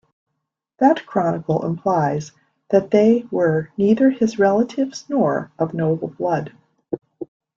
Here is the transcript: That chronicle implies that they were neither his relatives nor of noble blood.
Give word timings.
That 0.79 1.05
chronicle 1.05 1.63
implies 1.63 2.31
that 2.71 2.89
they 2.89 3.27
were 3.29 3.69
neither 3.77 4.09
his 4.09 4.39
relatives 4.39 5.05
nor 5.07 5.51
of 5.59 5.75
noble 5.75 6.07
blood. 6.07 6.51